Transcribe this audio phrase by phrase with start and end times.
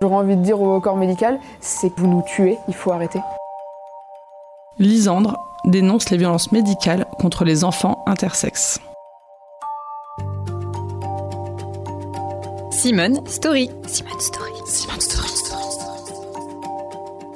[0.00, 3.18] J'aurais envie de dire au corps médical, c'est que vous nous tuez, il faut arrêter.
[4.78, 8.80] Lisandre dénonce les violences médicales contre les enfants intersexes.
[12.70, 13.70] Simone Story.
[13.88, 14.52] Simone Story.
[14.66, 15.28] Simone Story.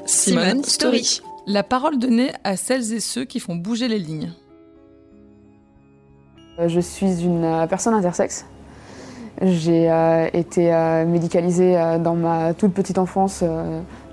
[0.06, 1.20] Simone Story.
[1.48, 4.30] La parole donnée à celles et ceux qui font bouger les lignes.
[6.60, 8.46] Euh, Je suis une euh, personne intersexe.
[9.43, 13.43] J'ai euh, été euh, médicalisée euh, dans ma toute petite enfance.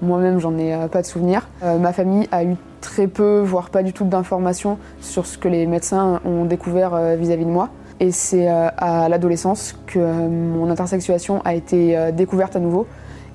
[0.02, 1.48] Moi-même, j'en ai pas de souvenir.
[1.62, 5.48] Euh, ma famille a eu très peu, voire pas du tout d'informations sur ce que
[5.48, 7.70] les médecins ont découvert vis-à-vis de moi.
[7.99, 12.88] Et c'est à l'adolescence que mon intersexuation a été découverte à nouveau.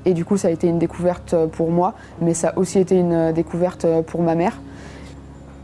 [0.06, 2.98] Et du coup, ça a été une découverte pour moi, mais ça a aussi été
[2.98, 4.58] une découverte pour ma mère.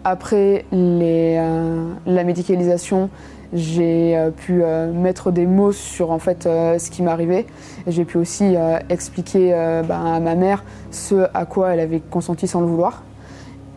[0.04, 3.10] Après euh, la médicalisation,
[3.52, 7.46] j'ai euh, pu euh, mettre des mots sur en fait ce qui m'arrivait.
[7.86, 8.54] J'ai pu aussi
[8.88, 9.50] expliquer
[9.86, 13.02] ben, à ma mère ce à quoi elle avait consenti sans le vouloir.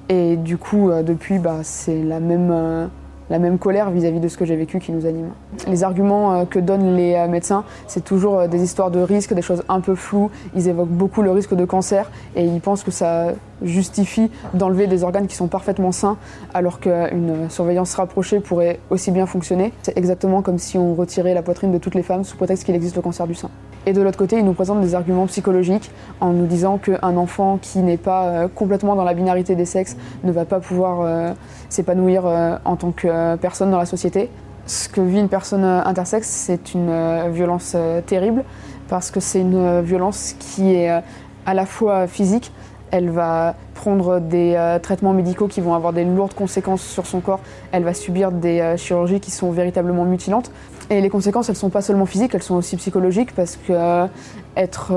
[0.10, 2.90] Et du coup, depuis, bah, c'est la même,
[3.30, 5.30] la même colère vis-à-vis de ce que j'ai vécu qui nous anime.
[5.68, 9.80] Les arguments que donnent les médecins, c'est toujours des histoires de risques, des choses un
[9.80, 10.30] peu floues.
[10.56, 13.30] Ils évoquent beaucoup le risque de cancer et ils pensent que ça
[13.64, 16.18] justifie d'enlever des organes qui sont parfaitement sains,
[16.54, 19.74] alors qu'une surveillance rapprochée pourrait aussi bien fonctionner.
[19.82, 22.76] C'est exactement comme si on retirait la poitrine de toutes les femmes sous prétexte qu'il
[22.76, 23.50] existe le cancer du sein.
[23.86, 27.58] Et de l'autre côté, ils nous présentent des arguments psychologiques en nous disant qu'un enfant
[27.62, 31.34] qui n'est pas euh, complètement dans la binarité des sexes ne va pas pouvoir euh,
[31.68, 34.30] s'épanouir euh, en tant que personne dans la société.
[34.66, 38.46] Ce que vit une personne intersexe, c'est une violence terrible
[38.88, 40.90] parce que c'est une violence qui est
[41.46, 42.54] à la fois physique,
[42.94, 47.22] elle va prendre des euh, traitements médicaux qui vont avoir des lourdes conséquences sur son
[47.22, 47.40] corps,
[47.72, 50.52] elle va subir des euh, chirurgies qui sont véritablement mutilantes.
[50.92, 54.06] Et les conséquences, elles sont pas seulement physiques, elles sont aussi psychologiques parce que euh,
[54.56, 54.94] être,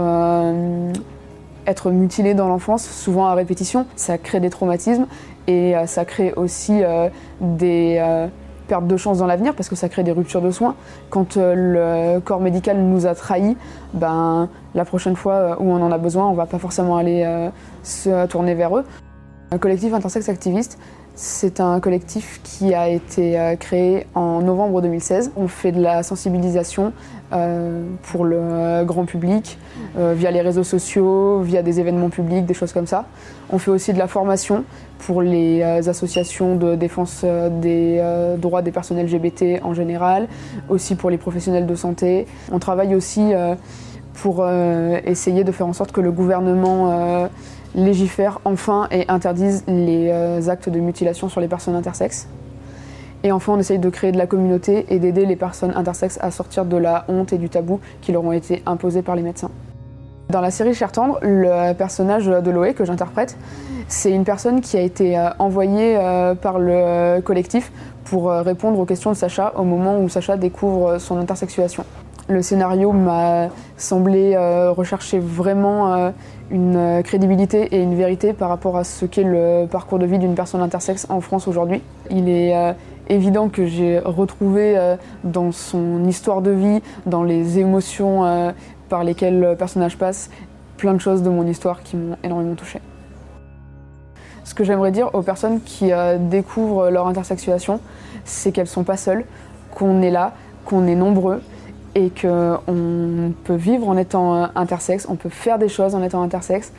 [1.67, 5.07] être mutilé dans l'enfance, souvent à répétition, ça crée des traumatismes
[5.47, 6.83] et ça crée aussi
[7.41, 8.29] des
[8.67, 10.75] pertes de chance dans l'avenir parce que ça crée des ruptures de soins.
[11.11, 13.57] Quand euh, le corps médical nous a trahis,
[13.95, 17.23] ben, la prochaine fois euh, où on en a besoin, on va pas forcément aller
[17.25, 17.49] euh,
[17.83, 18.85] se tourner vers eux.
[19.53, 20.77] Un collectif intersexe activiste,
[21.15, 25.33] c'est un collectif qui a été euh, créé en novembre 2016.
[25.37, 26.93] On fait de la sensibilisation
[27.33, 29.59] euh, pour le euh, grand public,
[29.97, 33.07] via les réseaux sociaux, via des événements publics, des choses comme ça.
[33.49, 34.65] On fait aussi de la formation
[34.99, 38.03] pour les associations de défense des
[38.37, 40.29] droits des personnes LGBT en général,
[40.69, 42.27] aussi pour les professionnels de santé.
[42.53, 43.33] On travaille aussi
[44.13, 47.29] pour essayer de faire en sorte que le gouvernement
[47.77, 52.29] euh, légifère enfin et interdise les euh, actes de mutilation sur les personnes intersexes.
[53.23, 56.31] Et enfin, on essaye de créer de la communauté et d'aider les personnes intersexes à
[56.31, 59.51] sortir de la honte et du tabou qui leur ont été imposés par les médecins.
[60.29, 63.37] Dans la série Cher Tendre, le personnage de Loé que j'interprète,
[63.89, 67.73] c'est une personne qui a été euh, envoyée euh, par le collectif
[68.05, 71.85] pour répondre aux questions de Sacha au moment où Sacha découvre son intersexuation.
[72.29, 76.11] Le scénario m'a semblé euh, rechercher vraiment euh,
[76.51, 80.19] une euh, crédibilité et une vérité par rapport à ce qu'est le parcours de vie
[80.19, 81.83] d'une personne intersexe en France aujourd'hui.
[82.11, 82.75] Il est
[83.09, 84.77] évident que j'ai retrouvé
[85.23, 88.53] dans son histoire de vie, dans les émotions
[88.89, 90.31] par lesquelles le personnage passe,
[90.77, 92.81] plein de choses de mon histoire qui m'ont énormément touchée.
[94.45, 97.81] Ce que j'aimerais dire aux personnes qui découvrent leur intersexuation,
[98.25, 99.25] c'est qu'elles sont pas seules,
[99.75, 100.33] qu'on est là,
[100.65, 101.41] qu'on est nombreux
[101.97, 106.23] et qu'on peut vivre en étant euh, intersexe, on peut faire des choses en étant
[106.23, 106.73] intersexe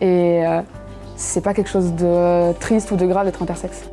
[0.00, 0.62] et euh,
[1.14, 3.84] c'est pas quelque chose de triste ou de grave d'être intersexe.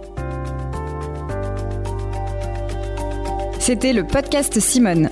[3.60, 5.10] C'était le podcast Simone.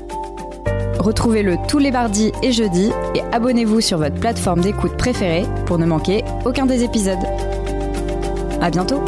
[1.00, 5.85] Retrouvez-le tous les mardis et jeudis et abonnez-vous sur votre plateforme d'écoute préférée pour ne
[5.85, 7.19] manquer aucun des épisodes.
[8.61, 9.03] À bientôt!